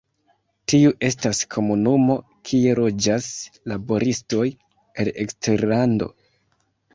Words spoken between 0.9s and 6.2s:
estas komunumo kie loĝas laboristoj el eksterlando.